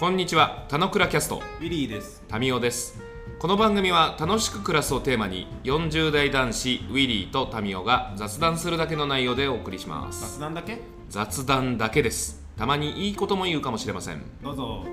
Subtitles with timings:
[0.00, 2.98] こんにちは、たのくらキャスト、ウィリーですタミオです。
[3.38, 10.38] この番組は楽しく暮らすをテーマに、40代男子ウィリーとタミオが雑談するだけの内容でお送りします。
[10.38, 10.78] 雑談だけ？
[11.10, 12.42] 雑談だけです。
[12.56, 14.22] たまにいいことも言うかもしれません。
[14.42, 14.86] どうぞ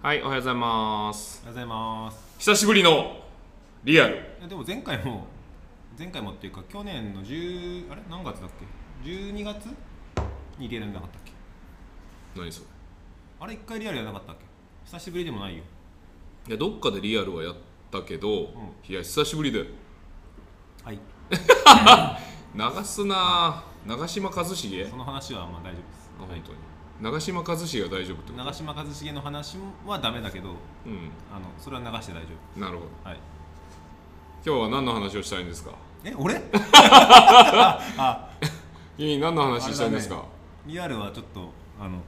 [0.00, 1.42] はい、おはようございます。
[1.44, 3.16] おはようございます久しぶりの
[3.82, 4.14] リアル。
[4.14, 5.26] いやでも前回も
[5.98, 8.02] 前回もっていうか去年の10あれ？
[8.08, 8.77] 何月だっけ？
[9.04, 9.66] 12月
[10.58, 11.32] にリアルなかったっけ？
[12.40, 12.66] 何それ？
[13.40, 14.44] あれ1回リアルやらなかったっけ？
[14.84, 15.62] 久しぶりでもないよ。
[16.46, 17.54] いや、どっかでリアルはやっ
[17.90, 18.50] たけど、
[18.88, 19.66] いや、久しぶりだよ。
[20.82, 20.98] はい。
[22.54, 24.84] 流すなぁ長嶋一茂？
[24.86, 26.10] その話はまあ大丈夫です。
[26.18, 26.58] あ本当に。
[27.00, 28.44] 長嶋一茂は大丈夫ってこと？
[28.44, 30.54] 長嶋一茂の話はダメだけどう
[31.32, 32.90] あのそれは流して大丈んなるほど。
[33.04, 33.18] 夫はい。
[34.44, 35.72] 今日は何の話をしたいんですか？
[36.04, 36.40] え俺？
[36.74, 38.30] あ
[38.98, 40.22] あ君何の話したいんですか、あ
[40.66, 42.00] リアルはちょっとあの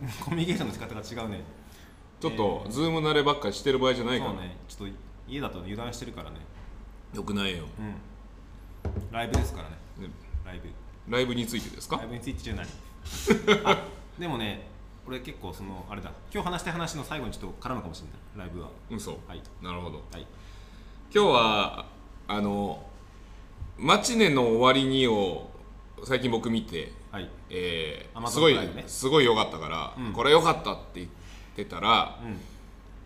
[0.24, 1.42] コミュニケーションの仕方が違うね。
[2.20, 4.30] ちょっと、ズーム慣ればっかりしてる場合じゃないから。
[4.30, 4.56] そうね。
[4.68, 4.96] ちょっと
[5.28, 6.36] 家だと油断してるからね。
[7.12, 7.94] よくないよ、うん。
[9.10, 9.76] ライブですからね。
[9.98, 10.08] ね
[10.44, 10.68] ライブ。
[11.08, 11.96] ライブについてですか？
[11.96, 12.66] ライブについてじゃない。
[13.64, 13.82] あ
[14.18, 14.68] でもね
[15.06, 16.12] 俺結構そのあれだ。
[16.32, 18.46] 今日話したい話の最後にちょっと絡むかもしれない。
[18.48, 18.70] ライブは。
[18.90, 19.42] 嘘はい。
[19.60, 20.02] なるほど。
[20.12, 20.26] はい。
[21.14, 21.86] 今日は
[22.26, 22.82] あの
[23.78, 25.50] 「マチネの終わりに」を
[26.04, 27.28] 最近僕見て、はい。
[27.50, 30.12] えーすごい、すごい良かったから、うん。
[30.12, 31.08] これ良かったって言っ
[31.56, 32.36] てたら、うん。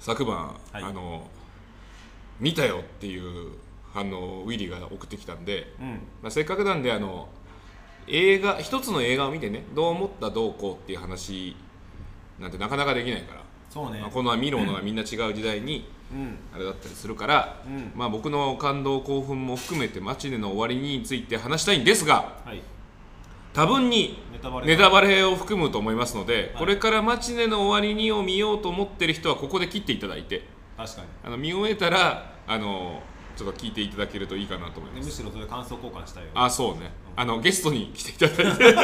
[0.00, 0.82] 昨晩、はい。
[0.82, 1.28] あの
[2.40, 3.52] 見たよっていう
[3.92, 5.88] 反応をウィリーが送ってきたんで、うん。
[6.22, 7.28] まあ、せっかくなんであの
[8.06, 11.56] 映画一つの映画を見てねどう思ったどうこうっていう話
[12.38, 14.00] なんてなかなかできないから、そうね。
[14.00, 16.38] まあ、この見るものがみんな違う時代にうん。
[16.54, 17.92] あれだったりするから、うん。
[17.94, 22.62] まあ、僕の感動興奮も含めてマチネの終わりについて話したいんですがはい
[23.58, 24.38] 多分にネ
[24.76, 25.24] タバレ。
[25.24, 26.58] を含むと思いますので、い。
[26.58, 30.46] これからマチネの終わりにを見ようと思ってる人はここで切っていただいて
[30.76, 31.08] 確かに。
[31.24, 33.02] あの見終えたらあの
[33.34, 35.10] ちょっと聞いていただけるといいかなと思います。
[35.10, 36.92] しろそれ感想交換したいよあそうね。
[37.16, 38.76] あのゲストに来ていただいて。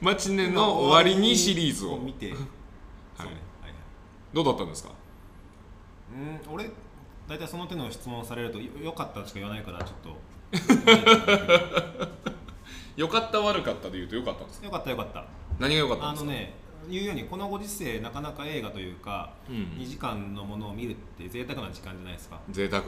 [0.00, 1.96] マチネの終わりにシリーズを。
[1.96, 2.30] 見て。
[2.30, 2.36] はい。
[2.38, 2.48] はい
[4.34, 4.90] どうだったんですか？
[6.12, 6.68] うん俺
[7.28, 10.16] 大体その手の質問されるとよよかったしか言わないからちょっと
[12.98, 14.66] 良かった悪かったで言うと良かったんですか？
[14.66, 15.24] よかったよかった。
[15.60, 16.30] 何が良かったんですか？
[16.30, 16.52] あのね
[16.90, 19.54] 言うようにこのご時世なかなか映画というか、うん。
[19.78, 22.82] 2時間のものを見るって贅沢な時間じゃないですか、贅沢。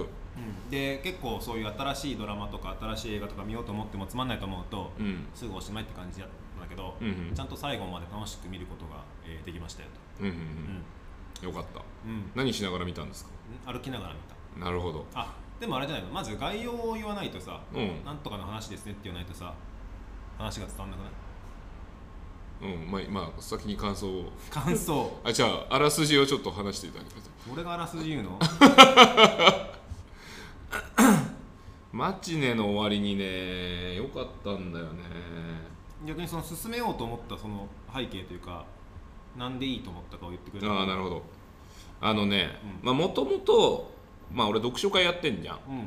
[0.68, 5.26] で結構そういう新しいドラマとか新しい映画とか見ようと思ってもつまんないと思うと、うん。
[5.32, 6.28] すぐおしまいって感じだっ
[6.58, 7.34] たんだけど、うんうん。
[7.34, 9.88] ちゃんと最後まで楽しく見ることが、えーできましたよ
[10.18, 10.40] と、うんうんうん。
[10.40, 11.48] うん。
[11.48, 11.80] よかった。
[11.80, 12.30] うん。
[12.34, 13.30] 何しながら見たんですか？
[13.72, 14.20] 歩きながら見
[14.58, 14.64] た。
[14.64, 15.06] なるほど。
[15.14, 16.10] あでもあれじゃないの。
[16.10, 18.02] まず概要を言わないとさ、うん。
[18.04, 19.52] なんとかの話ですねって言わないとさ
[20.40, 21.10] 話が伝わんなくない？
[22.62, 24.24] うんまあ、まあ、先に感想を。
[24.50, 25.10] 感想。
[25.24, 28.38] あじゃああらすじをちょっと話していただけると俺があらすじ言うの？
[31.92, 35.02] マチネの終わりにね良かったんだよね。
[36.06, 38.64] 逆にその進めようと思ったその背景というか
[39.36, 41.22] なんでいいと思ったかを言ってくれたああなるほど。
[42.00, 42.86] あのねうん。
[42.86, 43.90] まあもともと
[44.32, 45.78] まあ俺読書会やってんじゃん、うん。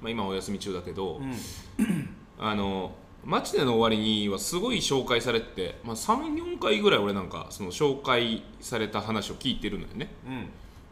[0.00, 1.34] まあ、今お休み中だけど、うん。
[2.38, 2.94] あの
[3.26, 10.08] マチネの終わりにはすごい紹介されてて、まあ、34回ぐらい俺なんかその紹介された話を聞いてるのよね。
[10.26, 10.30] う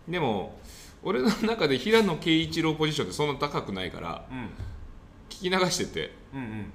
[0.08, 0.12] ん。
[0.12, 0.58] でも
[1.04, 4.50] 俺の中で平野啓一郎ポジションってそんな高くないからうん。
[5.28, 6.72] 聞き流しててうんうん。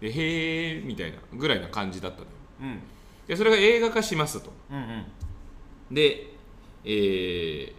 [0.00, 2.30] でへーみたいなぐらいな感じだったのよ。
[2.62, 2.80] うん。
[3.26, 4.50] でそれが映画化しますと。
[4.70, 4.80] うんう
[5.90, 5.94] ん。
[5.94, 6.32] で、
[6.84, 7.72] えー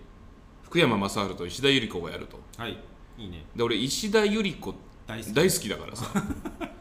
[0.64, 2.40] 福山雅治と石田ゆり子がやると。
[2.58, 2.78] はい。
[3.18, 3.46] いいね。
[3.56, 4.74] で俺石田ゆり子
[5.08, 6.12] 大好きだからさ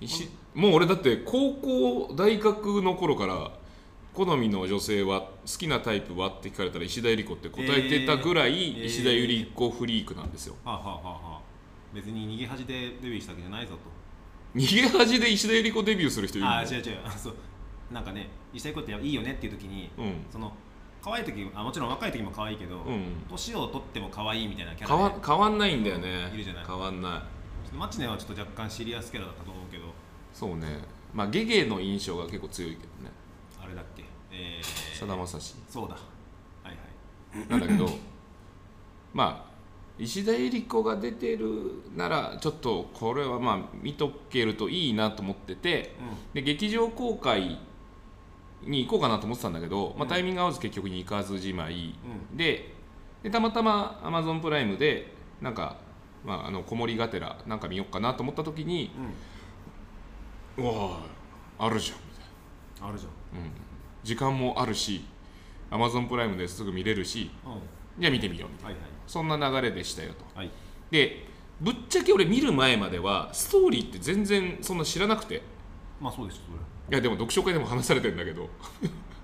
[0.00, 3.50] 石もう俺だって高校大学の頃から
[4.14, 10.54] 好みの女性は好きなタイプはって聞かれたら石田ゆり子って答えてたぐらえいー石田ゆり子フリークなんですよ。
[10.64, 11.40] はあ、はあはあはあ、
[11.94, 13.78] 別に逃げ恥でデビューしたわけじゃないぞと。
[14.54, 16.52] 逃げ恥で石田ゆり子デビューする人いるの？
[16.52, 16.82] ああ違う違う。
[17.04, 17.34] あそう。
[17.92, 20.14] なんかね石田ゆり子っていいよねっていう時に、うん。
[20.32, 20.50] その
[21.02, 23.22] 可愛い時あもちろん若い時も可愛いけど、うん。
[23.28, 25.14] 年を取っても可愛いみたいなキャ変ラで。
[25.14, 26.30] わ変わんないんだよね。
[26.32, 26.64] いるじゃない。
[26.66, 27.22] 変わんな
[27.72, 27.76] い。
[27.76, 29.85] マチネはちょっと若干シリアスキャラだったと思うけど
[30.36, 30.66] そうね。
[31.14, 33.10] まあゲゲの印象が結構強いけどね。
[33.58, 34.04] あれだっけ？
[34.30, 35.54] えー、さだまさし。
[35.66, 35.94] そうだ。
[35.94, 36.00] は
[36.70, 36.76] い
[37.38, 37.48] はい。
[37.48, 37.88] なんだけど
[39.14, 39.50] まあ
[39.98, 41.48] 石田ゆり子が出てる
[41.96, 45.96] ならちょっとこれはまあ見とけるといいなと思ってて
[46.34, 47.58] で劇場公開
[48.62, 51.94] に行こうかなと思ってたんだけど、まあ、タイミング合わず結局に行かずじまい、
[52.34, 52.74] うで
[53.22, 55.78] でたまたまアマゾンプライムでなんか、
[56.24, 59.14] まあ、あの子守がてらなんか見ようかなと思った時にうん
[60.58, 61.00] うわ
[61.58, 62.88] あるじゃんみたいな。
[62.88, 63.10] あるじゃん。
[64.02, 65.04] 時間もあるし
[65.70, 68.00] Amazon プライムですぐ見れるしうん。
[68.00, 68.74] じゃあ見てみようみたいな。
[68.74, 68.90] はいはい。
[69.06, 70.38] そんな流れでしたよと。
[70.38, 70.50] はい。
[70.90, 71.26] で
[71.60, 75.36] ぶっちゃけ俺見る前まではストーリーって全然そんな知らなくて。
[75.36, 75.40] い
[76.00, 76.52] まあそうですそ
[76.90, 76.96] れ。
[76.96, 78.48] やでも読書会でも話されてんだけど。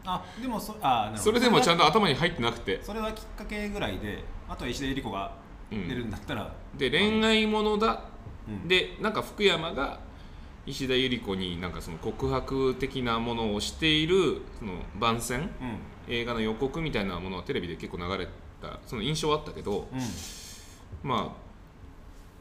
[0.05, 2.81] あでもそあそれでもちゃんとと頭に入ってなくて。
[2.83, 5.33] それはきっかけぐらいであとは石田ゆり子が
[5.71, 8.05] 出るんだったら、で恋愛ものだ。
[8.49, 8.67] うん。
[8.69, 10.01] でなんか福山が
[10.67, 15.49] 石田ゆり子になんかその告白的なものをしているその番宣うん。
[16.09, 18.27] 映画の予告みたいなものはテレビで結構流れ
[18.61, 21.43] たその印象はあったけどうんまあ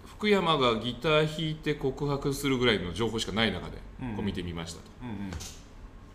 [0.06, 4.15] 福山がギター弾いて告白するぐらいの情報しかない中でうん。
[4.15, 5.31] こう見てみましたと、うん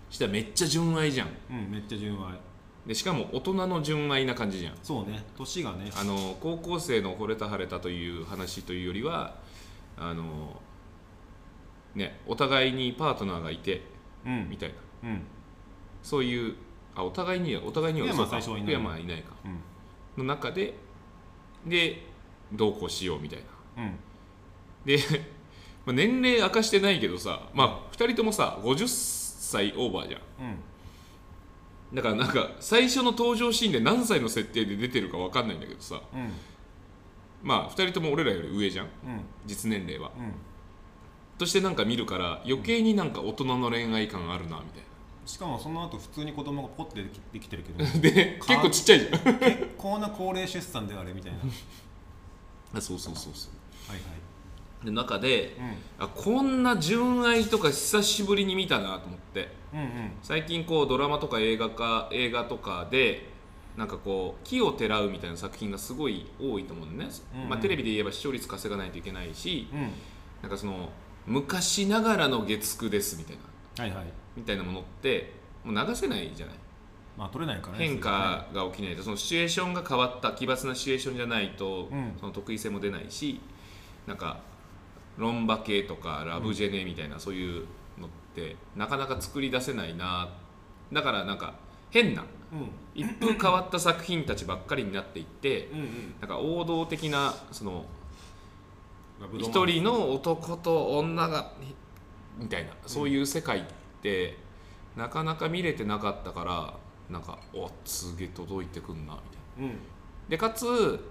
[0.09, 1.29] したらめっちゃ純愛じゃん。
[1.71, 2.39] めっちゃ純愛。
[2.87, 4.75] でしかも大人の純愛な感じじゃん。
[4.83, 5.25] そうね。
[5.37, 5.91] 年がね。
[5.97, 9.35] あの高校生の惚れた晴れたという話というよりは
[9.99, 10.61] あの
[11.97, 13.83] ねお互いにパートナーがいて
[14.27, 14.49] うん。
[14.51, 14.75] みたいな。
[15.11, 15.23] うん。
[16.03, 16.55] そういう
[16.95, 19.33] あお互いにはお互いには福山福山はいないか。
[19.45, 19.49] う
[20.21, 20.25] ん。
[20.27, 20.75] の中で
[21.65, 22.03] で
[22.53, 23.39] どうこうしようみたい
[23.77, 23.85] な。
[23.85, 23.95] うん。
[24.85, 24.99] で、
[25.87, 30.21] まあ、年齢明かしてないけどさまあ2人ともさ50歳オーバーじゃん。
[30.41, 30.59] うん。
[31.95, 36.03] だからなんか最初の登場シーンで何歳の設定で出てるか分かんないんだけどさ。
[36.13, 36.33] うん。
[37.43, 38.87] まあ2人とも俺らより上じゃん。
[38.87, 39.21] うん。
[39.45, 40.11] 実年齢は。
[40.19, 40.33] うん
[41.39, 44.87] としてなんか見るから余計になんか大人の恋愛感あるなみたいな
[45.27, 47.03] しかもその後普通に子供がポッて
[47.33, 51.33] できてるけどで結構ちっちゃいじゃん結構な高齢出産であれみたい
[52.73, 54.07] なそうそうそうそうはいは
[54.83, 55.57] いで中で
[55.99, 59.89] うんあこんな純愛とか久しぶりに見たなと思ってうんうん
[60.23, 63.29] 最近こうドラマとか映画か映画とかで
[63.77, 69.91] なんかこう木をてらうみたいな作品がすごい多いと思うんね、うんうんまあ、テレビで言えば視聴率稼がないといけないしうん
[70.43, 70.89] なんかその
[71.27, 73.85] 昔ながらの月9ですみたいな。
[73.85, 74.07] はいはい。
[74.37, 75.33] みたいなものって
[75.65, 76.55] もう流せないじゃない。
[77.17, 79.03] まあ取れないからね変化が起きないと。
[79.03, 82.15] そのシチュエーションが変わった奇抜なシチュエーションじゃないと、うん。
[82.21, 83.41] その得意性も出ないし
[84.07, 84.39] なんか
[85.17, 87.65] ロンバ系とかラブジェネみたいな、そういう
[87.99, 90.29] のってなかなか作り出せないな。
[90.93, 91.55] だからなんか
[91.91, 92.71] 変なうん。
[92.95, 96.15] 一風変わった作品たちばっかりになっていってうんうん。
[96.21, 97.87] なんか王道的なその
[99.39, 101.53] 一人の男と女が
[102.39, 103.63] みたいなそういう世界っ
[104.03, 104.37] て
[104.97, 106.75] なかなか見れてなかったから
[107.11, 109.73] なんかおすげえ届いてくんなみたいな。
[109.73, 109.79] うん。
[110.29, 111.09] でかつ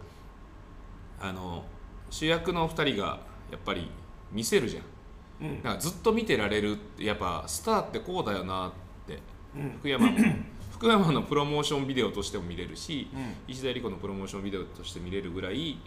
[1.19, 1.63] あの
[2.09, 3.19] 主役の2人が
[3.51, 3.89] やっぱり
[4.31, 5.47] 見せるじゃん。
[5.47, 5.63] うん。
[5.63, 8.71] なんかずっと見てられるってやっぱスターってこうだよなっ
[9.07, 9.19] て。
[9.55, 9.71] うん。
[9.79, 10.17] 福山も
[10.73, 13.33] 福山のプロモーションビデオとしても見れるしうん。
[13.47, 15.79] 石田ゆり子のプロモーションビデオとして見れるぐらい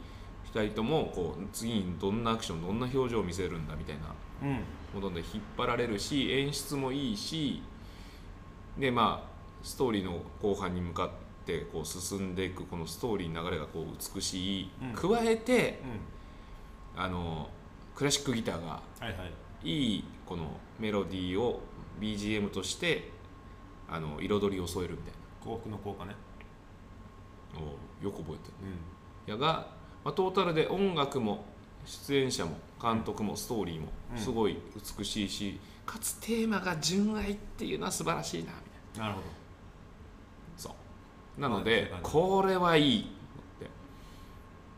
[0.53, 4.61] 2人ともこう次にどんなアクションどんな表情を見せるんだみたいなうん
[4.95, 7.63] もので引っ張られるし演出もいいし
[8.79, 9.29] でまあ
[9.63, 11.11] ストーリーの後半に向かっ
[11.45, 14.93] てこう進んでいくこのストーリーの流れがこう美しい、うん。
[14.93, 15.81] 加えて
[16.97, 17.03] うん。
[17.03, 17.49] あの
[17.95, 19.09] クラシックギターがはいは
[19.65, 20.05] い。
[20.25, 20.47] この
[20.79, 21.61] メロディーを
[22.01, 23.11] BGM として
[23.89, 26.15] あの彩りを添えるみたい幸福の効果ね。
[27.55, 28.55] なおよく覚えてる。
[29.27, 29.33] うん。
[29.33, 29.78] やが、
[30.09, 31.45] まあ、トータルで音楽も
[31.85, 34.19] 出演者も監督もストーリーもうん。
[34.19, 34.57] すごい
[34.99, 38.57] 美しいし、かつテーマが純愛っていうのは素晴らしいなみ
[38.95, 39.09] たいな。
[39.11, 39.23] なるほ
[40.57, 40.75] そ
[41.37, 41.41] う。
[41.41, 42.01] なのはいではい。
[42.03, 43.67] これはいいって。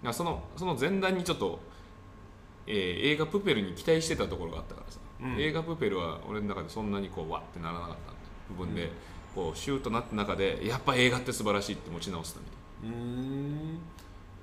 [0.03, 1.61] なそのその前段にちょっと、
[2.67, 5.41] えー映画「プペル」に期待してたところがあったからさ、うん。
[5.41, 8.91] 映画「プペル」は俺の中でそんなにこうわってならなかった部分で、うん。
[9.37, 12.53] こうシューとなった中でやっぱ映画って素晴らしいって持ち直したみた
[12.89, 13.79] いどうーん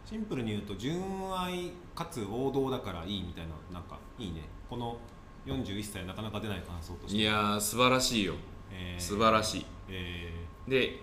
[0.07, 1.01] シンプルに言うと純
[1.37, 4.43] 愛かつ王道だからいいみたいななんかいいね。
[4.69, 4.97] この
[5.45, 7.17] 41歳なかなか出ない感想として。
[7.17, 8.35] いやー素晴らしいよ。
[8.71, 9.65] えー素晴らしい。
[9.89, 10.31] え
[10.65, 11.01] で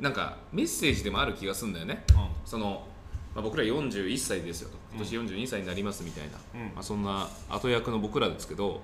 [0.00, 2.02] なんかメッセージでもある気がするんだよね。
[2.08, 2.28] ーうん。
[2.44, 2.84] その、
[3.32, 4.76] まあ、僕ら41歳ですよと。
[4.92, 6.74] 今年42歳になりますみたいな、うん。
[6.74, 8.82] まあ、そんな後役の僕らですけど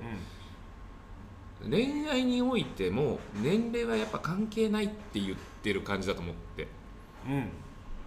[1.67, 6.63] う恋愛においても年齢はやっぱ関係ないって言ってる感じだと思って。
[6.63, 6.67] っ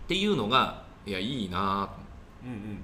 [0.07, 1.89] ていうのがいやいいな
[2.43, 2.83] うんうん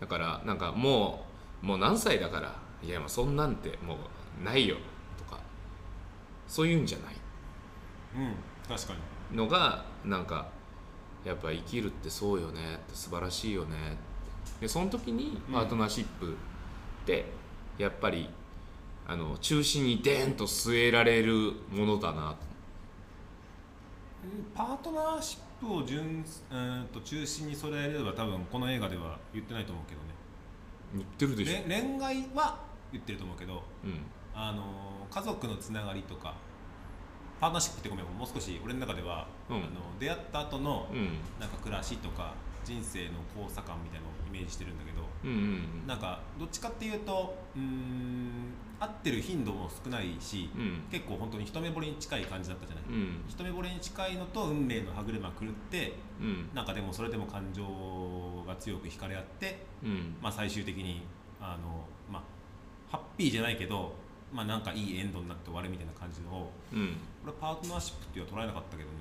[0.00, 1.26] だからなんかも
[1.62, 3.96] うもう何歳だからいやまあそんなんても
[4.40, 4.76] うないよ
[5.18, 5.38] とか
[6.48, 7.14] そういうんじゃない
[8.16, 8.34] うん
[8.68, 8.94] 確か
[9.30, 9.36] に。
[9.36, 10.48] のがなんか
[11.24, 13.76] やっぱ生きるってそうよねって素晴らしいよね
[14.60, 15.54] でその時にうん。
[15.54, 16.34] パートナーシップっ
[17.04, 17.26] て
[17.78, 18.28] やっぱり
[19.06, 22.36] あの中心にデーンと据えられるものだな
[24.54, 30.06] パートナーシップを純うーんと中心にそれれば多分この映画では言ってないと思うけどね。
[30.94, 32.58] 言ってるでしょ、れ恋愛は
[32.90, 34.00] 言ってると思うけどうん、
[34.34, 36.34] あの家族のつながりとか
[37.40, 39.56] パートナーシップってごめんもう少し俺の中では、うん。
[39.56, 39.66] あの
[39.98, 41.18] 出会った後のうん。
[41.40, 45.86] なんか暮らしとか人生の交差感みたいなのをイメージしてるんだけどうんうん。
[45.86, 50.82] なんかどっちかっていうとうーん会ってる頻度も少ないし、うん。
[50.90, 53.24] 結構本当に一目惚れに近い感じだったじゃない、うん。
[53.28, 56.48] 一目惚れに近いのと運命の歯車狂ってうん。
[56.54, 57.62] なんかでもそれでも感情
[58.46, 60.16] が強く惹かれ合って、うん。
[60.22, 61.02] まあ、最終的に
[61.40, 62.22] あの、まあ、
[62.90, 63.92] ハッピーじゃないけど、
[64.32, 66.96] まあ、なんかいいエンドになって終わるみたいな感じのをうん。
[67.22, 68.96] 俺はパートナーシップっていうのは捉えなかったけどね。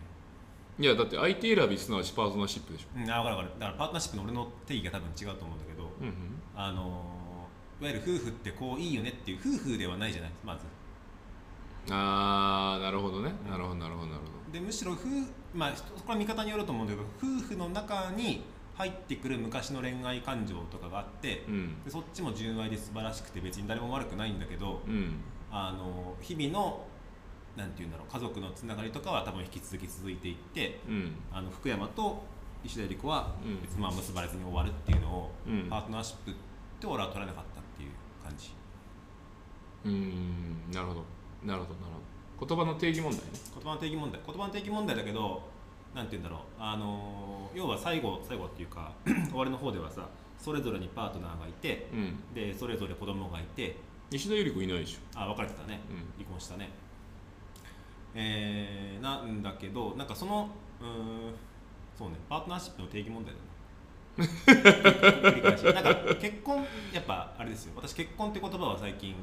[0.79, 2.87] いやだって相手選びすなわちパートナーシップでしょ。
[2.95, 3.59] うんあ分かる分かる。
[3.59, 6.13] だからパートナーシップの俺の定義が多分違うと思うんだけど、うん。
[6.55, 7.18] あの
[7.81, 10.63] いわゆる夫婦ってこういいよねっていう夫婦ではないじゃないまず。
[10.63, 10.79] うん
[11.91, 13.31] ああなるほどね。
[13.49, 14.99] なるほどなるほどなるほでむしろ夫
[15.53, 18.43] まあ人これは見方によると思うんだけど夫婦の中に
[18.75, 21.83] 入ってくる昔の恋愛感情とかがあって、どうん。
[21.83, 25.15] でそっちも純愛で素晴らしくて別に誰も悪くないんだけど、うん。
[25.51, 26.85] あの日々の
[27.57, 31.15] なんていうんだろう家族のつながりとかは多分引き続き続いていってうん。
[31.31, 32.23] あの福山と
[32.63, 33.61] 石田ゆり子はうん。
[33.61, 35.67] 別にまあ結ばれずに終わるっていうのを、うん。
[35.69, 36.33] パートナーシップっ
[36.79, 37.58] て俺は取らなかった
[38.29, 38.51] 感じ。
[39.85, 41.03] うんなるほど。
[41.43, 41.93] なるほどなる
[42.39, 42.55] ほど。
[42.55, 43.25] 言葉の定義問題ね。
[43.33, 44.21] 言葉の定義問題。
[44.25, 45.41] 言葉の定義問題だけど
[45.95, 46.39] なんて言うんだろう。
[46.59, 48.93] あの要は最後最後っていうか
[49.29, 50.07] 終わりの方ではさ
[50.37, 52.33] それぞれにパートナーがいてうん。
[52.33, 53.77] でそれぞれ子供がいて
[54.11, 55.19] 石田ゆり子いないでしょ。
[55.19, 55.97] あ別れてたね、うん。
[56.17, 56.69] 離婚したね。
[58.15, 60.49] えー、なんだけどなんかその
[60.81, 61.33] うーん
[61.97, 62.15] そうね。
[62.29, 63.48] パートナーシップの定義問題だね
[64.23, 67.73] 繰り返しなんか結婚やっぱあれですよ。
[67.75, 69.15] 私結婚って言葉は最近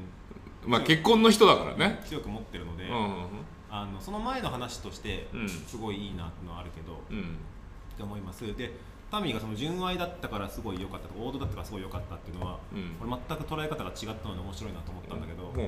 [0.65, 2.01] まあ結婚の人だからね。
[2.05, 3.27] 強く持ってるので、うんうん
[3.69, 5.49] あのその前の話としてうん。
[5.49, 7.19] すごいいいなっていうのはあるけど、うん。
[7.19, 8.55] って思います。
[8.55, 8.71] で
[9.11, 12.95] タミーがその純愛だったからすごい良かったとか王道だったからすごい良かったっていうのは、うん。
[13.01, 15.67] 俺全く捉え方が違ったので面白いなと思ったんだけど、ほうほう。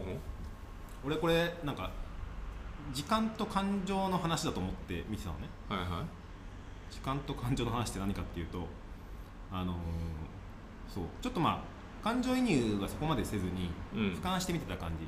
[1.05, 1.91] 俺これなんか
[2.93, 5.49] 時間と感情の話だと思って見てたのね。
[5.67, 6.03] はいは
[6.89, 8.65] 時間と感情の話って何かっていうと
[9.51, 9.75] あのー
[10.93, 11.03] そう。
[11.21, 13.99] ちょっとまあ感情移入はそこまでせずにうん。
[14.13, 15.07] 俯瞰して見てた感じ、い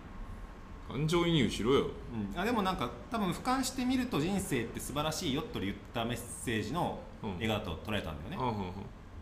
[0.91, 1.87] 感情移入しろよ。
[2.33, 2.39] うん。
[2.39, 7.43] あでもなんか多分俯瞰してみると人生って素晴らしいよと言ったメッセージのうん。
[7.43, 8.73] 映画だと捉えたんだよね、はん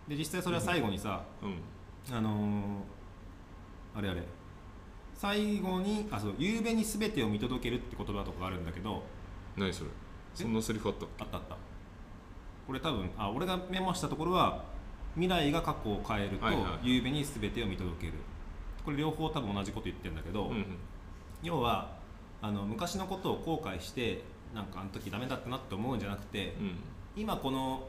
[0.07, 2.15] で実際それは最後にさ、うん。
[2.15, 4.23] あのーあれあれ。
[5.13, 9.03] 最後にあそう夕べに全てを見届けるって言葉とかがあるんだけど。
[9.57, 9.89] 何それ？
[10.33, 11.57] そんなセリフあったっあったあった。
[12.65, 14.63] これ多分あ俺がメモしたところは
[15.15, 16.87] 未来が過去を変えると、はいはい。
[16.95, 18.13] 夕べに全てを見届ける。
[18.83, 20.65] これ両方多分同じこと言ってるんだけど、けうん。
[21.43, 21.97] 要は
[22.41, 24.23] あの昔のことを後悔して
[24.53, 26.75] なんかあの時ダメだったなって思うんじゃなくて、うん。
[27.15, 27.87] 今この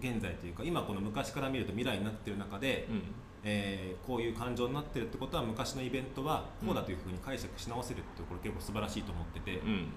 [0.00, 3.02] 現在というか今この昔から見ると未来になってる中で、うん。
[3.44, 9.88] えーこういう感情になってるってことは昔のイベントはこうだというふうに解釈し直せるってこれ結構素晴らしいと思ってて、うん。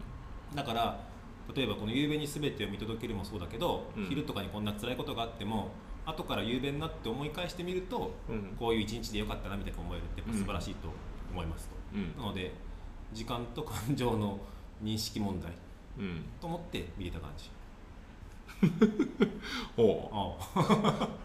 [0.56, 1.00] だから
[1.54, 4.06] 例えばこの「夕べに全てを見届ける」もそうだけど、うん。
[4.06, 5.72] 昼とかにこんな辛いことがあっても
[6.08, 8.56] 後から夕べになって思い返してみると、うん。
[8.58, 10.88] こういう一日でよかったなみたいな思えるってやっぱ素晴らしいと
[11.32, 12.16] 思いますと、うん。
[12.18, 12.54] なので
[13.14, 14.40] 時間と感情の
[14.84, 15.52] 認識問題
[16.00, 16.24] うん。
[16.40, 17.50] と思って見れた感じ。
[19.76, 20.10] ほ
[20.56, 20.64] あう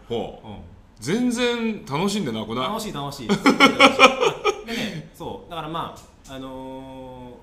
[0.07, 0.47] ほう。
[0.47, 0.57] あ、うん。
[0.99, 2.67] 全然楽しんでなくない？
[2.67, 4.65] 楽しい楽しいすっごい楽しい。
[4.67, 5.49] でねそう。
[5.49, 5.95] だからま
[6.29, 7.33] ああのー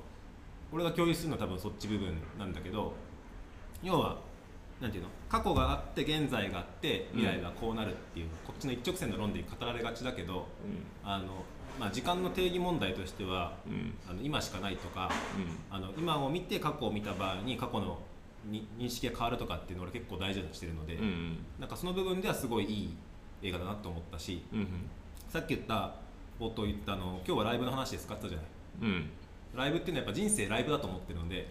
[0.72, 2.92] 俺が共有するのは多分そっち部分なんだけど
[3.82, 4.16] 要は
[4.80, 5.10] なんていうの？
[5.28, 10.46] 過去があって現在があって未来がこうなるっていう、こっちの一直線の論で語られがちだけど
[11.04, 11.26] あの、
[11.78, 13.54] まあ、時間の定義問題としては
[14.08, 15.10] あの今しかないとか
[15.70, 17.98] あの今を見て過去を見た場合に過去の
[18.50, 20.98] に認識が変わるとかっていうのを俺結構大事だとしてるので、
[21.58, 22.96] なんかその部分ではすごいいい
[23.42, 24.66] 映画だなと思ったしうん
[25.28, 25.94] さっき言った
[26.40, 28.46] 冒頭言ったあの今日はライブの話で使ったじゃない。
[28.82, 29.10] うん。
[29.54, 31.48] ライブっていうのはやっぱ人生ライブだと思ってるので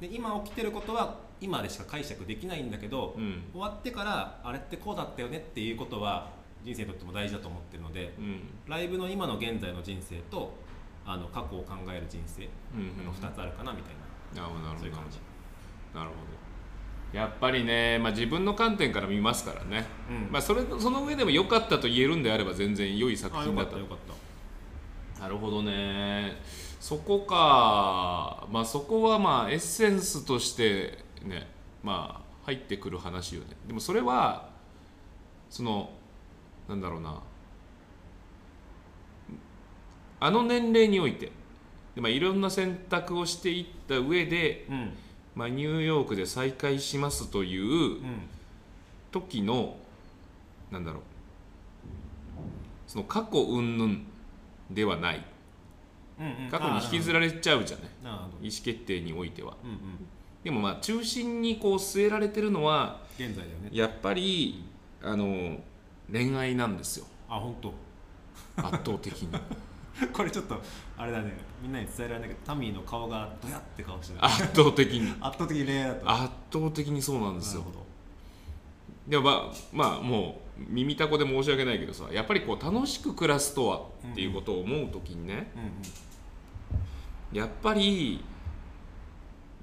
[0.00, 3.44] で今起きてることは今でしか解釈できないんだけど、うん。
[3.52, 6.30] 終わってからあれってこうだったよねっていうことは
[6.64, 8.40] 人生にとっても大事だと思ってるのでうん。
[8.66, 10.52] ライブの今の現在の人生と
[11.06, 13.94] あの過去を考える人生うんの2つあるかなみたい
[14.34, 14.80] な、なるほどなるほど。
[14.80, 15.18] そういう感じ。
[15.94, 16.48] なるほど。
[17.18, 20.28] やっぱりね、まあ、自分の観点から見ますからね、うん。
[20.30, 23.98] まあ、それその上でも良かったと言えるんであれば全然良い作品だったかったよかっ
[25.16, 25.22] た。
[25.22, 26.36] なるほどね。
[26.78, 28.46] そこか。
[28.52, 31.48] まあそこはまあエッセンスとしてね
[31.82, 33.56] まあ入ってくる話よね。
[33.66, 34.48] でもそれは
[35.50, 35.90] その
[36.68, 37.20] なんだろうな。
[40.20, 41.30] あの年齢において
[41.94, 44.92] で、まあ、いろんな選択をしていった上で、うん。
[45.34, 48.20] まあ、ニューヨークで再会しますといううん。
[49.10, 49.76] 時の
[50.70, 51.02] なんだろう。
[52.86, 53.98] その過去云々
[54.70, 55.24] ではない。
[56.20, 56.50] うんうん。
[56.50, 57.86] 過去に引きずられちゃうじゃない。
[58.42, 59.56] 意思決定においては。
[59.64, 59.76] うんうん
[60.48, 63.68] でもまあ中心にこう据えられてるのは現在だよね。
[63.70, 64.64] やっぱり
[65.02, 65.58] あの
[66.10, 67.06] 恋愛なんですよ。
[67.28, 67.74] あ本当。
[68.56, 69.28] 圧倒的に。
[70.10, 70.58] これちょっと
[70.96, 71.34] あれだね。
[71.60, 74.24] みんなに伝えられないけどタミーの顔がドヤって顔してる。
[74.24, 75.10] 圧倒的に。
[75.20, 77.64] 圧倒的に恋愛だった圧倒的にそうなんですよ。
[79.06, 87.36] でもまあまあもう耳たこで申し訳ないけどさやっぱりこう楽しく暮らすとはっていうことを思う時にね、うんうん。
[87.36, 88.24] やっぱり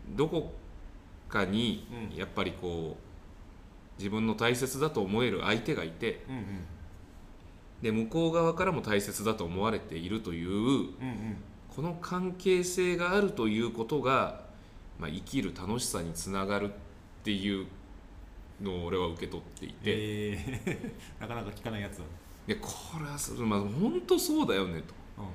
[0.10, 0.54] どこ
[1.36, 2.18] かにうん。
[2.18, 6.22] やっぱりこう自分の大切だと思える相手がいて
[7.82, 10.90] で向こう側からも大切だと思われているという
[11.76, 14.42] この関係性があるということが、
[15.00, 16.72] まあ、生きる楽しさにつながるっ
[17.24, 17.68] ていう
[18.62, 20.62] のを俺は受け取っていて、え。
[20.66, 21.98] ー、 なかなか聞かないやつ。
[21.98, 22.04] だ
[22.48, 24.94] でこれはまあ、本当そうだよねと。
[25.18, 25.26] うん。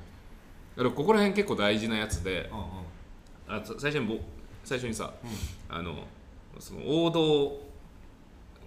[0.76, 2.48] だからここら辺結構大事なやつで。
[2.50, 3.62] うんうん。
[3.62, 4.14] あさ最初にぼ
[4.70, 6.06] 最初にさうんあの
[6.60, 7.60] その王道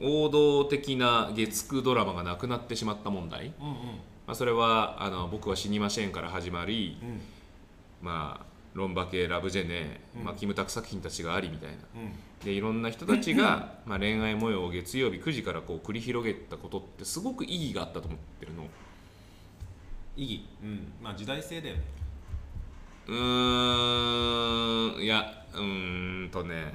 [0.01, 3.75] 王道的な月9ドラマがなくなってしまった問題、うんうん。
[4.27, 7.21] まあ、それはあの「僕は死にません」から始まり、うん。
[8.01, 10.23] まあ、ロンバ系ラブジェネ、うん。
[10.25, 11.75] まあ、キムタク作品たちがありみたいな。
[11.95, 12.11] うん。
[12.43, 18.67] でいろんな人たちが、まあ、恋愛模様を月曜日9時からこう繰り広げたことってすごく意義があったと思ってるの。
[20.17, 20.45] 意義。
[20.63, 20.93] うん。
[21.01, 22.02] まあ時代性だよね
[23.07, 26.73] うーんいやうーんとね、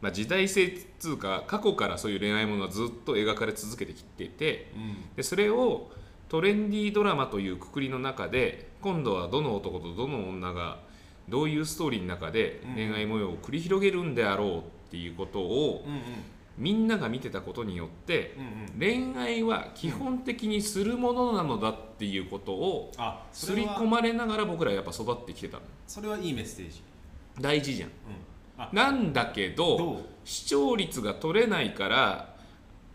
[0.00, 5.16] まあ、時代性っつうか過去からそういう恋愛ものはずっと描かれ続けてきててうん。
[5.16, 5.90] でそれを
[6.28, 10.78] トレンディードラマというくくりの中で今度はどの男とどの女が
[11.28, 16.02] どういうストーリーの中で恋愛模様を繰り広げるんであろうっていうことをうんうん
[16.58, 18.44] みんなが見てたことによってうん
[18.74, 19.14] うん。
[19.14, 22.92] 恋愛は基本的にするものなのだっていうことを
[23.32, 25.62] 刷り込まれながら僕らやっぱ育ってきてたの。
[25.86, 26.82] それはいいメッセージ。
[27.40, 27.88] 大事じゃん。
[27.88, 27.94] うん。
[28.58, 28.70] あ。
[28.72, 32.34] なんだけど視聴率が取れないから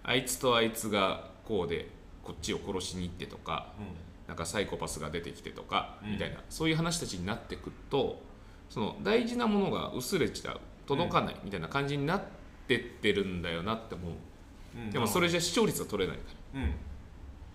[0.04, 1.88] あいつとあいつがこうで
[2.24, 6.12] こっちを殺しに行ってとかうなんかサイコパスが出てきてとかうん。
[6.14, 8.22] みたいな、そういう話たちになってくると
[8.70, 10.60] その大事なものが薄れちゃう。
[10.88, 12.41] 届かないみたいな感じになって
[12.78, 14.92] ってるんだよなって思う、んうん。
[14.92, 16.24] でもそれじゃ視聴率は取れないか
[16.56, 16.62] ら。
[16.62, 16.74] うん。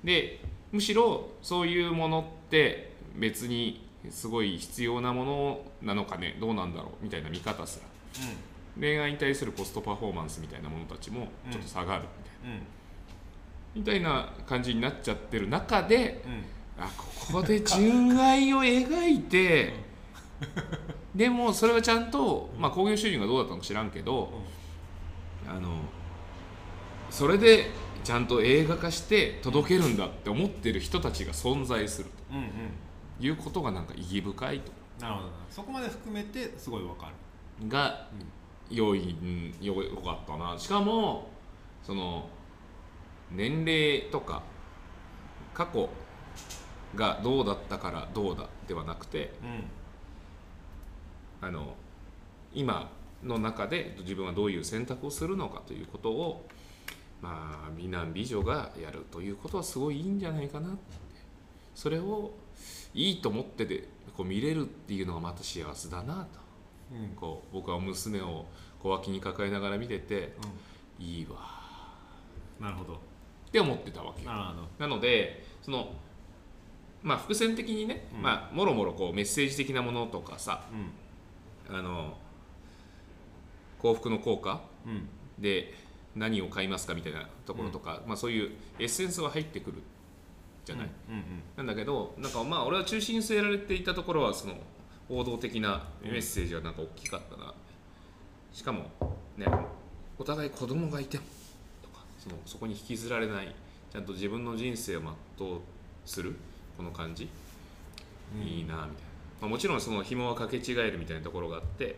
[0.05, 0.41] で
[0.73, 7.87] むしろそういうものって別にすごい必要なものなのかねどうなんだろうみたいな見方すら。
[8.79, 12.59] 恋愛に対するコストパフォーマンスみたいなものたちもちょっと下がるみたいな、うん。
[12.59, 12.67] うん
[13.77, 16.57] みたいな感じになっちゃってる中でうん。
[16.79, 19.73] あここで純愛を描いて
[21.15, 24.43] でもそれはちゃんと、まあ、興行収入がどうだったのか知らんけど
[25.49, 25.81] あの
[27.11, 27.71] それで
[28.05, 32.17] ちゃんと映画化して届けるんだって思ってる人たちが存在すると。
[33.19, 34.73] いうことがなんか意義深いと。
[35.01, 35.27] なるほど。
[35.29, 37.11] なそこまで含めてすごいわか
[37.61, 37.69] る。
[37.69, 38.09] が
[38.71, 40.59] 良いうんよよかったな。
[40.59, 41.29] しかも
[41.83, 42.29] その
[43.31, 44.43] 年齢とか
[45.55, 45.89] 過去
[46.95, 49.33] がどうだったからどうだではなくて。
[49.43, 49.65] うん。
[51.41, 51.75] あの
[52.55, 52.91] 今
[53.27, 56.47] の中で自分はどういう選択をするのかということを
[57.21, 61.07] まあ美男美女がやるということはすごいいいんじゃないかなって。
[61.75, 62.33] それを
[62.95, 63.87] いいと思ってで
[64.17, 66.41] こう見れるっていうのがまた幸せだなと。
[66.93, 67.09] うん。
[67.15, 68.47] こう僕は娘を
[68.83, 70.33] 小脇に抱えながら見てて
[70.99, 71.37] いいわ。
[72.59, 72.95] なるほど。
[72.95, 72.97] っ
[73.53, 74.31] て思ってたわけよ。
[74.79, 75.93] なのでその
[77.03, 78.23] まあ伏線的にね、うん。
[78.23, 80.65] まあもろもろこうメッセージ的なものとかさ
[81.69, 81.77] うん。
[81.77, 82.17] あの
[83.81, 85.09] 幸福の効果うん。
[85.39, 85.75] で
[86.15, 89.83] 何を買いますかみたいなところとか、まあ、そういうエッセンスは入ってくる
[90.65, 90.89] じゃない、
[91.57, 94.55] なんだけどなんかまあ俺は中心に据えられていたところはその
[95.11, 97.53] 王道的なメッセージがなんか大きかったな、
[98.53, 98.91] しかも
[99.37, 99.47] ね
[100.19, 101.25] お互い子供がいても
[101.83, 103.55] とかそのそこに引きずられない。
[103.93, 105.01] ちゃんと自分の人生を
[105.39, 105.61] 全う
[106.05, 106.35] する
[106.77, 107.29] この感じ、
[108.35, 108.43] うん。
[108.43, 108.89] いいなみたいな、
[109.43, 111.97] まあ、もちろんその紐はかけ違えるみたいなところがあって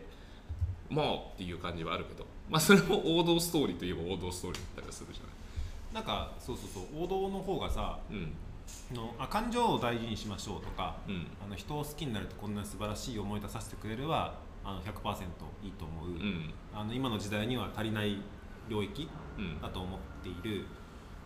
[0.89, 2.25] もうっていう感じはあるけど。
[2.49, 7.03] まあそれも王道ストーリーといえば王道ストーリーだったりするじゃなんかそうそうそう。
[7.03, 11.15] 王道の方がさないのあ感情を大事にしましょうとかうん。
[11.15, 15.23] うんあの人を好きになるとこんな素晴らしい思い出させてくれるはあの100%
[15.63, 16.53] いいと思う、うん。
[16.73, 18.17] あの今の時代には足りない
[18.67, 19.61] 領域うん。
[19.61, 20.65] だと思っている。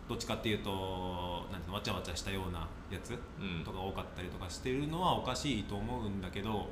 [0.06, 3.64] どっちかっていうとなんていうのわちゃわちゃしたようなやつうん。
[3.64, 6.68] とか多かったりとかしてるのはおかしいと思うんだけど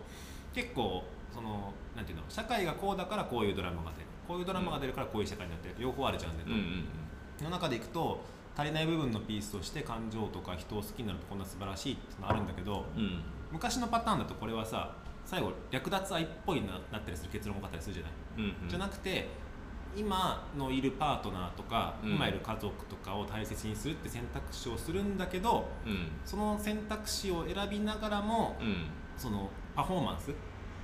[0.55, 1.03] 結構
[1.35, 4.07] そのなんていうの社会がこうだからこういうドラマが出る。
[4.29, 5.75] こういうドラマが出るからこういう社会になってる。
[5.79, 6.85] 両方あるじゃんね、うんうん
[7.43, 8.21] の中でいくと
[8.57, 13.23] 足りない部分のピースとして感情とか人を好きになるとこんな素晴らしいってのあるんだけどうん。
[13.51, 18.69] 昔のパターンだとこれはさ最後略奪愛っぽいななったりする結論が多かったりするじゃない、うんうん。
[18.69, 19.29] じゃなくて
[19.97, 22.13] 今のいるパートナーとか、うん。
[22.13, 26.09] 今いる家族とかを大切にするって選択肢をするんだけどうん。
[26.25, 28.87] その選択肢を選びながらもうん。
[29.17, 30.31] そのパフォーマンス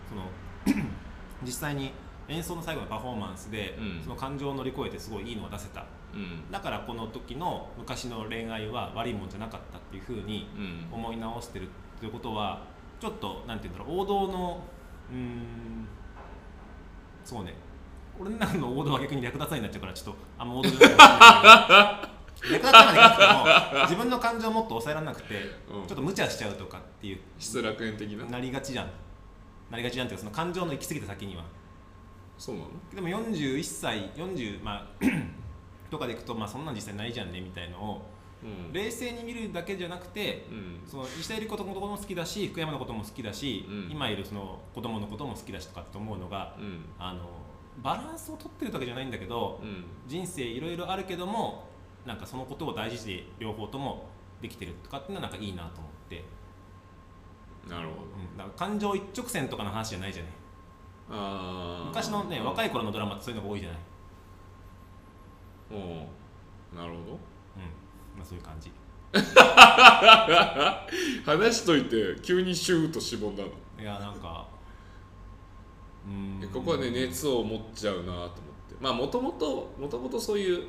[0.09, 0.23] その
[1.45, 1.93] 実際に
[2.29, 4.03] 演奏の最後のパフォーマンスで、うん。
[4.03, 5.87] その感情を乗り越えてすごいいいのが出せた。
[6.15, 6.51] うん。
[6.51, 10.95] だからこの時の昔の恋愛は悪いもんじゃなかったっていうふうにうん。
[10.95, 12.63] 思い直してるっていうことは
[13.01, 14.63] ちょっとなんて言うんだろう王道の
[15.11, 15.89] うーん
[17.25, 17.55] そうね。
[18.21, 22.09] 俺の王道は逆に略奪愛になっちゃうからちょっとあんま王道じゃない。
[22.39, 25.35] ないけども自分の感情をもっと抑えられなくて、
[25.73, 25.87] うん。
[25.87, 27.21] ちょっと無茶しちゃうとかっていう。
[27.39, 28.25] 失楽園的な。
[28.27, 28.91] なりがちじゃん
[29.71, 31.45] なりがちじゃんっていうかその感情の行き過ぎた先には。
[32.39, 32.69] そうなの？
[32.95, 35.05] でも41歳40まあ
[35.91, 38.03] とかでいくとまあそんなん実際ないじゃんねみたいのを
[38.43, 38.73] うん。
[38.73, 40.81] 冷静に見るだけじゃなくてうん。
[40.87, 43.89] その石田ゆり子のことも好きだし福山のことも好きだし、うん。
[43.91, 46.85] 今いるその子供のことも好きだしとかって思うのがうん。
[46.99, 47.29] あの
[47.83, 49.85] バランスを取ってるわけじゃないんだけどうん。
[50.07, 51.69] 人生いろいろあるけども
[52.07, 54.07] なんかそのことを大事で両方とも
[54.41, 55.98] できてるとかっていうのはなんかいいなと思って、
[57.69, 58.03] なるほど。
[58.03, 58.05] う
[58.35, 60.33] ん、だから感情一直線とかの話じゃないじゃない。
[61.11, 63.79] ああ昔のね若いい頃のドラマってそういうのが多いじゃない、
[65.73, 65.79] おお
[66.77, 67.03] なるほど。
[67.13, 67.17] うん。
[68.17, 68.71] まあ、そういう感じ。
[71.25, 73.49] 話しといて急にシューッとしぼんだの。
[73.81, 74.47] いやなんか
[76.07, 76.13] うー
[76.47, 76.51] ん。
[76.53, 78.37] ここはね熱を持っちゃうなと思って。
[78.81, 80.69] まあもともともともとそういう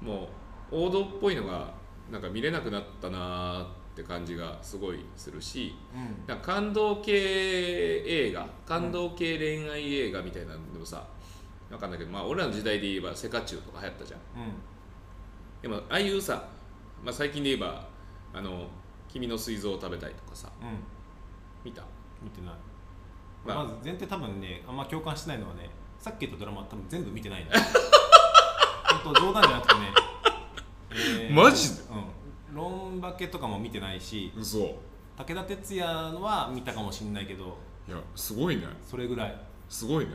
[0.00, 0.28] も
[0.72, 1.72] う王道っぽいのが
[2.10, 5.74] なんか見れなくなったなって感じがすごいするし
[6.28, 6.38] うん。
[6.40, 11.06] 感動系映画感動系恋愛映画みたいなのでもさ
[11.70, 14.20] わかんないけどまあ俺らの時代で言えばセカチュウとか流行ったじゃん。
[14.20, 14.52] うん。
[15.62, 16.48] でもああいうさ、
[17.04, 17.88] まあ、最近で言えば
[18.32, 18.68] あの
[19.08, 20.68] 「君の膵臓を食べたい」とかさうん。
[21.64, 21.82] 見た？
[22.22, 22.54] 見てない、
[23.46, 23.64] まあ。
[23.64, 27.50] まず前提多分ねあんま共感してないのはねさっき言ったドラマ多分全部見てないの。
[29.04, 29.80] 本当冗談じゃなくてね、
[31.30, 31.82] えマジで？
[31.90, 32.04] うん
[32.52, 34.58] ロンバケとかも見てないし嘘。
[34.58, 34.74] い
[35.16, 37.56] 武田鉄矢は見たかもしんないけど
[37.88, 38.64] やすごいね。
[38.84, 39.34] それぐらい、
[39.68, 40.12] すごいね。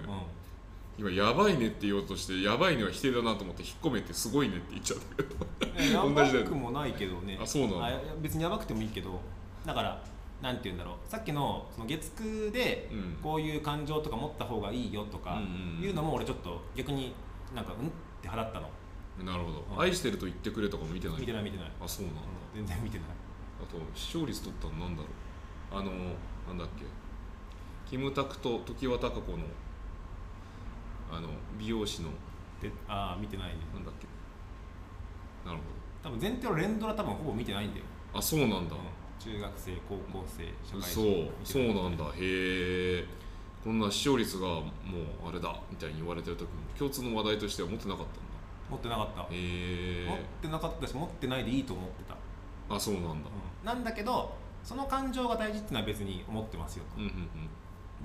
[0.99, 5.83] うん、今やばいねって言おうとしてやばいねは否定だなと思って引っ込めてすごいねって言っちゃったけど。
[5.83, 7.39] いやばくもないけどね。
[7.41, 9.19] あそうなんだいや別にやばくてもいいけど
[9.65, 10.03] だから
[10.41, 10.95] なんて言うんだろう。
[11.09, 13.17] さっきのその月9でうん。
[13.23, 15.83] こういう感情とか持った方がいいよとかうんうんうん。
[15.83, 17.13] いうのも俺ちょっと逆に
[17.55, 17.91] なんかうんっ
[18.21, 18.69] て払ったの
[19.23, 21.19] なるほど、うん愛してると言ってくれとかも見てない。
[21.19, 23.07] 見てない見てない、あそうなんだ、うん全然見てない。
[23.61, 25.81] あと視聴率取ったのなんだろう。
[25.81, 25.91] あの
[26.47, 26.85] なんだっけ。
[27.89, 29.43] キムタクと常盤貴子の
[31.11, 31.29] あの
[31.59, 32.09] 美容師の。
[32.61, 33.55] でああ見てないね。
[33.73, 34.07] なんだっけ。
[35.45, 35.63] なるほ
[36.03, 38.81] 多分前提の連ドラ多分ほぼ見てないんだよ、どあそうなんだ、うん。
[39.19, 41.05] 中学生高校生社会そう
[41.43, 42.05] 人そうなんだ。
[42.05, 43.05] へえ
[43.63, 44.63] こんな視聴率がも
[45.23, 48.30] うあれだみたいに言われてる時も共通の話題としては持ってなかったんだ
[48.71, 52.15] 持ってなかった、へ持っえてなかったし持ってないでいいと思ってた、
[52.75, 53.11] あそうなんだ。
[53.11, 53.65] うん。
[53.65, 57.01] なんだけどその感情が大事っていうのは別に思ってますよと。
[57.01, 57.29] うんうん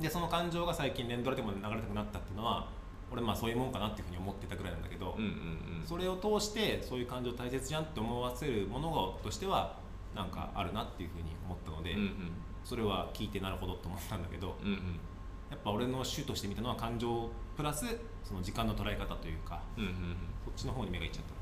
[0.00, 2.68] でその感情が最近連ドラでも流れたくなったっていうのは
[3.10, 5.80] 俺まあそういうもんかなっていうふうに思ってたぐらいなんだけど、うんうんうん。
[5.80, 9.78] うんそれを通してそういう感情大切じゃんって思わせるものとしては
[10.14, 12.32] なんかあるなっていうふうに思ったので、うんうん。
[12.62, 15.00] それは聞いてなるほどと思ったんだけどうんうん。
[15.50, 17.86] やっぱ俺の主として見たのは感情プラス
[18.24, 20.16] その時間の捉え方というかうんうん
[20.56, 21.30] ちの方に目がいっちゃった。
[21.30, 21.36] うん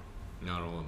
[0.47, 0.83] なるほど。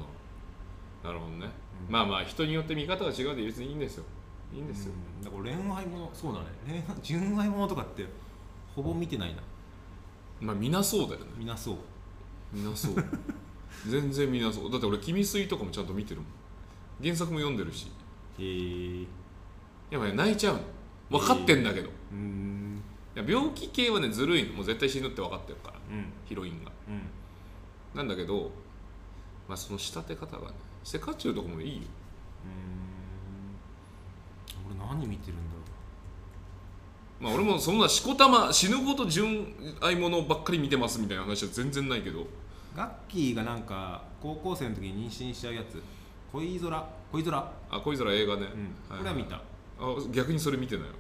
[1.03, 1.47] なるほどね、
[1.87, 1.93] うん。
[1.93, 4.05] まあまあ人によって見方が違うで別にいいんですよ。
[4.53, 5.25] いいんですよ、うん。
[5.25, 6.47] だから恋愛ものそうだね。
[6.67, 8.07] 恋愛 純愛ものとかって
[8.75, 9.43] ほぼ見てないな。
[10.41, 11.27] まあみなそうだよね。
[11.39, 11.77] みんなそう。
[12.53, 12.95] みなそう。
[13.89, 14.71] 全然みなそう。
[14.71, 16.31] だって俺「君水」とかもちゃんと見てるもん。
[17.03, 17.87] 原作も読んでるし。
[18.39, 19.07] へえ。
[19.91, 20.61] やっぱね泣いちゃうの。
[21.19, 22.83] 分かってんだけど、うん。
[23.15, 24.55] いや病気系はねずるいの。
[24.55, 25.79] もう絶対死ぬって分かってるから。
[25.91, 26.12] うん。
[26.25, 26.73] ヒロインが。
[26.89, 27.01] うん
[27.97, 28.51] なんだけど
[29.49, 30.55] まあその仕立て方がね
[30.85, 31.83] セカチュウとかもいいよ。
[34.69, 34.77] うん。
[34.79, 35.57] 俺何見てるんだろ
[37.19, 39.47] まあ俺もそんなしこたま死ぬほど純
[39.81, 42.23] 愛ものばっかり見てますみたいな話は全然ないけど。
[42.23, 42.27] う
[42.77, 45.83] ガッキーがなんか高校生の時に妊娠しちゃうやつ。
[46.31, 47.53] 恋空恋空。
[47.71, 48.43] あ恋空映画ね、
[48.91, 48.97] うん。
[48.99, 49.41] これは見た、あ
[50.13, 50.93] 逆にそれ見てないよ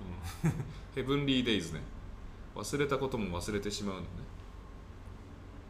[0.44, 0.52] うん。
[0.94, 1.82] ヘブンリーデイズね。
[2.54, 4.06] 忘れたことも忘れてしまうのね。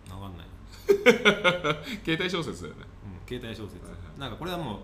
[0.08, 0.45] 分かんない、
[2.04, 2.82] 携帯小説だよね。
[3.04, 4.20] うん、携帯小説、はいはい。
[4.20, 4.78] なんかこれはもう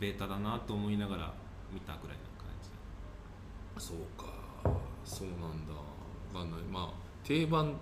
[0.00, 1.34] ベータだなと思いながら
[1.72, 2.70] 見たぐらいな感じ。
[3.84, 4.32] そうか。
[5.04, 5.74] そうなんだ。
[5.74, 6.60] わかんない。
[6.62, 7.74] まあ定番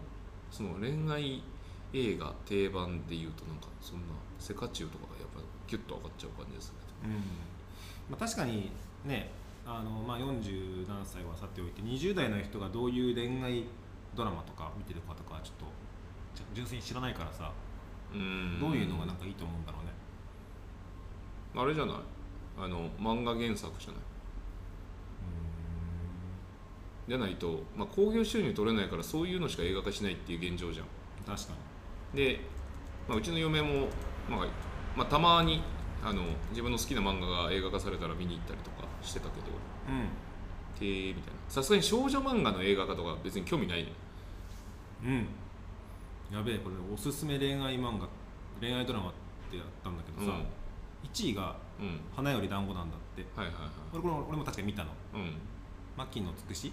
[0.50, 1.42] その恋愛
[1.92, 6.76] 映画定番で言うとなんかそんなセカチュウとかがやっぱギュッと上がっちゃう感じですね。
[7.04, 7.10] うん。
[8.10, 8.70] まあ、確かに
[9.04, 9.30] ね
[9.66, 13.64] あの、まあ、40何歳はさておいて20代の人がどういう恋愛
[14.14, 15.66] ドラマとか見てるかとかちょっと
[16.54, 17.52] 純粋に知らないからさ
[18.14, 18.60] うん。
[18.60, 19.92] どういうのがなんかいいと思うんだろうね。
[21.62, 21.96] あれじゃない？
[22.58, 24.00] あの漫画原作じゃない？
[27.08, 30.86] じゃないと、まあ、興行収入取れないからそういうのしか映画化しないっていう現状じゃん。
[31.26, 31.54] 確か
[32.14, 32.40] で、
[33.08, 33.88] まあ、うちの嫁も、
[34.30, 34.46] まあ
[34.96, 35.62] まあ、たまに
[36.04, 39.46] あの自分の好きな漫画が映画化されたら見に行ったりとかしてたけど
[39.92, 40.08] にうん。
[40.78, 41.40] てーみたいな。
[41.48, 43.92] さすがに少女漫画の映画化とか別に興味ないね。
[45.04, 45.26] うん
[46.32, 48.08] やべえこれおすすめ恋愛漫画
[48.60, 49.12] 恋愛ドラマっ
[49.50, 51.08] てやったんだけどさ、うん。
[51.08, 53.26] 1位がうん「花より団子なんだって。
[53.36, 54.90] はいはいは俺これ俺も確かに見たの。
[54.90, 55.34] いうん。
[55.96, 56.72] 牧野つくし？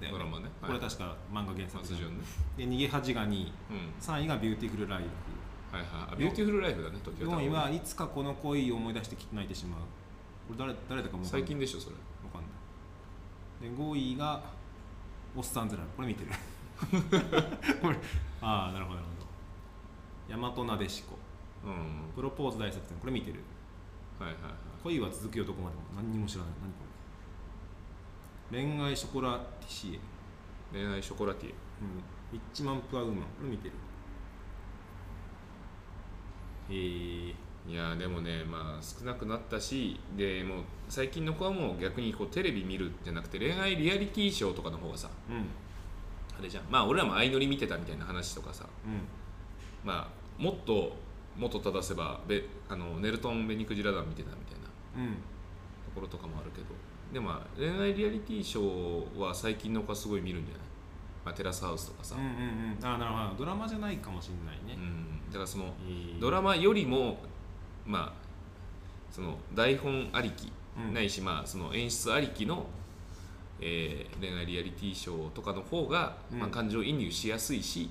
[0.00, 0.18] だよね。
[0.18, 0.50] ドラマね。
[0.60, 2.24] これ確か漫画原作松潤ね。
[2.56, 3.92] で逃げ恥が2位うん。
[4.00, 5.76] 3位がビューティフルライフ。
[5.76, 6.12] はいはい。
[6.12, 9.80] あビューティフルライフだね時4位はいつかこの恋を思い出して泣いてしまう。
[10.46, 11.96] これ誰誰だかも最近でしょそれ。
[11.96, 12.48] わかんな
[13.66, 13.76] い。
[13.76, 14.42] で5位が
[15.34, 16.30] おっさんずラブこれ見てる。
[17.80, 17.96] これ
[18.42, 19.26] ああなるほどなるほど。
[20.28, 21.16] 大和なでしこ
[21.64, 23.40] うんプロポーズ大作戦これ見てる？
[24.18, 24.52] はいはいはい。
[24.82, 25.82] 恋は続きよどこまでも。
[25.96, 26.50] 何にも知らない。
[26.62, 26.78] 何こ
[28.52, 28.62] れ。
[28.62, 29.98] 恋愛ショコラティシエ、
[30.72, 31.54] 恋愛ショコラティエ。
[32.32, 33.16] うん、イッチマンプアウーマン。
[33.16, 33.74] これ見てる？
[36.70, 36.72] え。
[36.72, 37.34] ー、
[37.68, 45.46] いやーでもねまあ少なくなったしでもう最近の子はもう逆にこうテレビ見るじゃなくて恋愛リアリティショーとかの方がさうん
[46.38, 46.64] あれじゃん。
[46.70, 48.66] まあ俺らも相乗り見てたみたいな話とかさ。
[48.84, 49.00] うん。
[49.84, 50.96] まあもっと
[51.36, 55.04] もっと正せばべあのネルトン・ベニクジラ団見てたみたいな。
[55.04, 55.14] うん。
[55.14, 55.20] と
[55.94, 56.66] ころとかもあるけど。
[57.12, 60.66] でもまあ恋愛リアリティショーは最近の子はすごい見るんじゃない、
[61.24, 62.78] まあ、テラスハウスとかさ、うんうんうん。
[62.82, 63.44] あーなるほど。
[63.44, 65.30] ドラマじゃないかもしれないね、うん。
[65.30, 67.18] だからそのえードラマよりも
[67.86, 68.12] まあ
[69.10, 70.94] その台本ありき、うん。
[70.94, 72.66] ないしまあその演出ありきの、
[73.60, 76.38] えー恋愛リアリティショーとかの方が、うん。
[76.38, 77.90] まあ、感情移入しやすいし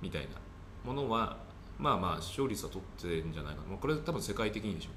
[0.00, 0.28] みたいな。
[0.84, 1.36] ものは
[1.78, 3.68] まあまあ視聴率は取ってんじゃないかな。
[3.68, 4.90] まあこれ多分世界的にでしょ。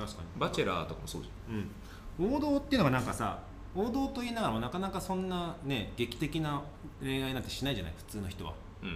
[0.00, 0.28] 確かに。
[0.40, 1.30] バチェラーとかもそうじ
[2.18, 3.38] うん、王道っていうのがなんかさ
[3.74, 6.62] 王道と言いながらもなかなかそんなね劇的な
[7.00, 7.94] 恋愛なんてしないじゃない？
[7.96, 8.54] 普通の人は。
[8.82, 8.88] ゃん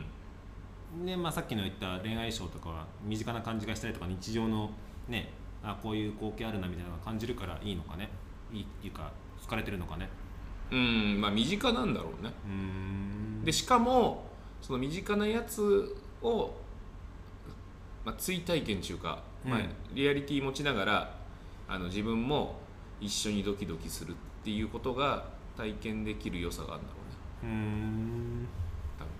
[0.97, 1.07] うん。
[1.07, 4.71] で、まあ、さっきの言った恋愛ショーとかは身近な感じがしたりとか日常の
[5.09, 5.31] ね
[5.62, 8.09] あこういう光景あるなみたいなのが感じるからいいのかね。
[8.53, 10.09] いいっていうか好かれてるのかね
[10.70, 12.33] うんまあ身近なんだろうね。
[13.44, 14.26] でしかも
[14.61, 16.54] その身近なやつを、
[18.04, 21.14] まあ、追体験中か、まあうん、リアリティ持ちながら
[21.68, 22.59] あの自分も
[23.00, 25.24] 一緒にドキドキするっていうことが
[25.56, 26.98] 体験できる良さがあるんだろ
[27.44, 27.52] うね。
[27.52, 28.46] うーん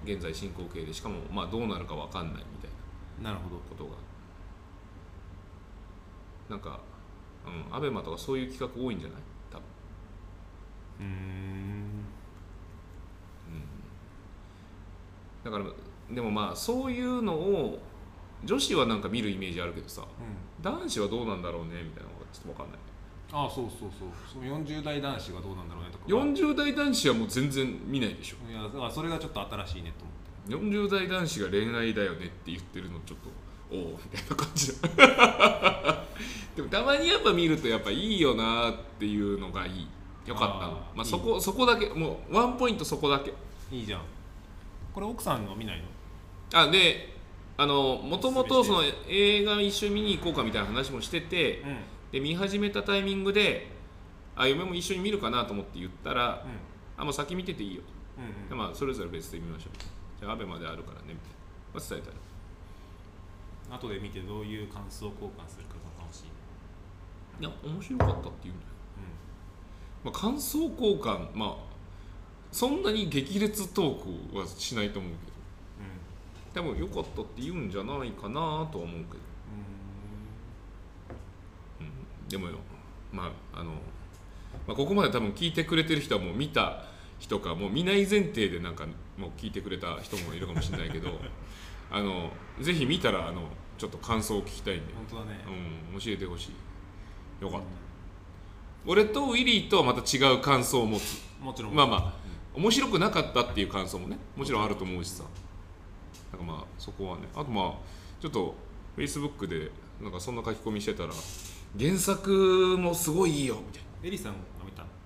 [0.05, 2.71] 現在進行形でしかもまあどうなるか分かんないみたい
[3.23, 3.57] ななるほど。
[3.69, 3.91] ことが。
[6.51, 6.81] なんか、
[7.47, 9.19] うん、アベマとかそういう企画多いんじゃない？
[11.01, 12.05] 多分うーん。
[15.45, 17.79] だからでもまあそういうのを
[18.45, 20.63] 女子はなんか見るイメージあるけどさうん。
[20.63, 22.79] 男子はどうなんだろうねみたいなのがちょっと分かんない。
[23.33, 24.09] ああそうそうそう。
[24.31, 26.05] その40代男子がどうなんだろうねとか。
[26.07, 28.37] 40代男子はもう全然見ないでしょ。
[28.51, 34.89] いやだからそれがちょっと新しいねと思って40代男子が恋愛だよねって言ってるのちょっとおおみたいな感じだ。
[36.57, 39.89] でもたまにやっぱ見るとやっぱいいよなっていうのがいい
[40.27, 40.73] よかったの。
[40.73, 41.05] あーまあ、いい。
[41.07, 41.89] そこそこだけ。
[41.89, 43.33] もうワンポイントそこだけ。
[43.71, 44.01] いいじゃん。
[44.95, 45.85] これ奥さんの見ないの？
[46.61, 47.15] あで
[47.57, 51.79] あのもともとその映画一緒に見に行こうかみたいな話もしてて、うん。
[52.13, 53.71] で見始めたタイミングで
[54.35, 56.45] あ嫁も一緒に見るかなと思って言ったら、
[56.97, 57.89] あもう先見てていいよと。
[58.19, 58.49] うんうん。
[58.49, 59.79] でまあそれぞれ別で見ましょう。
[60.21, 62.17] じゃあアベまであるからねみたいな、まあ、伝えたら。
[63.73, 66.25] 後で見てどういう感想交換するかが楽しい、
[67.41, 68.73] いや面白かったって言うんだよ、
[70.05, 71.57] まあ、感想交換まあ
[72.53, 75.31] そんなに激烈トークはしないと思うけど。
[76.53, 78.85] 多分良かったって言うんじゃないかなとは思うけど、
[81.81, 82.59] うん、でもよ
[83.13, 83.71] まああの、
[84.67, 86.85] まあ、ここまで多分聞いてくれてる人はもう見た
[87.19, 88.87] 人かもう見ない前提でなんか
[89.17, 91.11] もう聞いてくれた人もいるかもしれないけど
[91.91, 95.45] あのぜひ見たらあのちょっと感想を聞きたいんで、本当だね、
[95.93, 97.43] うん、教えてほしい。
[97.43, 97.67] よかった、
[98.87, 101.23] 俺とウィリーとはまた違う感想を持つ。
[101.41, 101.75] もちろん。
[101.75, 102.15] まあまあ
[102.55, 105.25] 面白くなかったっていう感想もねもちろんあると思うしさ。
[106.33, 107.29] なんかまあそこはね。
[107.35, 107.73] あとまあ
[108.21, 108.55] ちょっと
[108.97, 111.11] フェイスブックでなんかそんな書き込みしてたら
[111.79, 114.09] 原作もすごいいいよみたいな。
[114.09, 114.97] エリさんが見たんだっ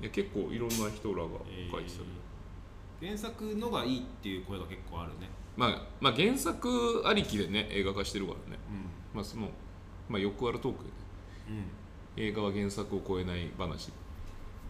[0.00, 5.30] いや結構いろんな人らがけ、書いてた、原作のがいいっていう声が結構あるね。
[5.56, 8.58] まあ、まあ原作ありきでね映画化してるからね。
[9.12, 9.48] うまあその、
[10.08, 10.96] まあ、よくあるトークでね。
[11.50, 11.64] ん、うん、
[12.16, 13.90] 映画は原作を超えない話。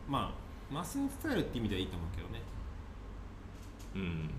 [0.09, 0.33] ま
[0.70, 2.40] あマスに伝えるって意味ではいいと思うけどね。
[3.96, 4.30] うん。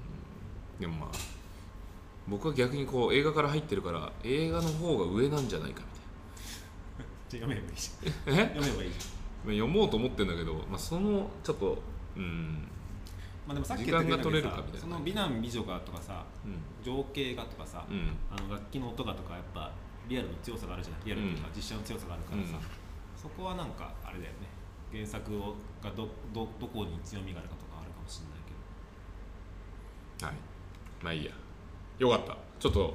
[0.80, 1.10] でもまあ
[2.28, 5.84] 僕は逆にこう映画から入ってるから映画の方が上なんじゃないか
[7.30, 8.36] じゃあ読めばいいじゃん。
[8.56, 8.98] 読めばいいじ
[9.46, 11.78] まあ読もうと思ってんだけど、まあ、そのちょっと
[12.16, 12.24] うん。
[12.24, 12.70] ゃん
[13.48, 14.80] まあでもさっき言ったさみたいな。
[14.80, 16.58] その美男美女がとかさうん。
[16.84, 18.10] 情景がとかさ、うん。
[18.32, 19.72] あの楽器の音がとかやっぱ
[20.08, 21.02] リアルの強さがあるじゃない？
[21.06, 22.85] リアルっていうか実写の強さがあるからさ、うん
[23.26, 24.48] そこはなんかあれだよね。
[24.92, 28.52] 原作をがどどどこに強みがあるかとかあるかもしれないけ
[30.22, 30.28] ど。
[30.28, 30.36] はい。
[31.04, 31.32] まあいいや。
[31.98, 32.38] よかった。
[32.60, 32.94] ちょっと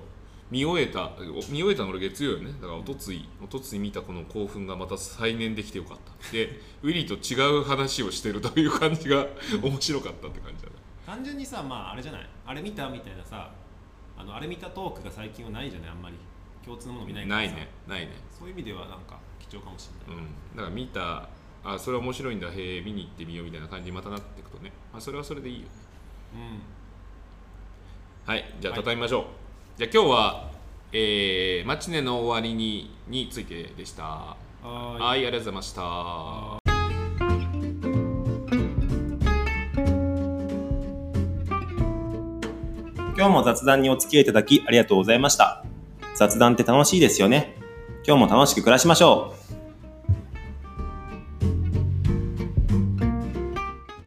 [0.51, 1.11] 見終えた
[1.51, 2.53] 見終えたの俺月曜よね。
[2.61, 6.33] だからおとついおとつい見たこの興奮がまた再燃できてよかった。
[6.33, 9.27] で ウィリーと違う話をしてるという感じが
[9.61, 10.75] 面白かったって感じだね。
[11.05, 12.29] 単純にさまああれじゃない？
[12.47, 13.51] あれ見たみたいなさ
[14.17, 15.91] あのあれ見たトークが最近はないじゃない？
[15.91, 16.17] あんまり。
[16.65, 17.47] 共通のもの見ないからさ。
[17.49, 17.69] ないね。
[17.89, 18.13] ないね。
[18.31, 19.19] そういう意味ではなんか
[19.51, 20.57] 貴重かもしれない、うん。
[20.57, 21.29] だから見た
[21.63, 25.69] あそれは面白いんだへえ見に行ってみようみたいな感じにまたなっていくとね、まあ、それはそれでいいよね。
[28.25, 28.55] はい。
[28.61, 28.83] じゃあはい。
[28.83, 29.25] 畳みましょう、
[29.77, 30.51] じゃあ今日は
[30.93, 34.03] えー、マチネの終わりにについてでした。
[34.63, 35.83] はいありがとうございました。
[43.17, 45.63] 今日も雑談にお付き合いいただきありがとうございました。
[46.15, 47.60] 雑談って楽しいですよね。
[48.07, 49.60] 今日も楽しく暮らしましょう。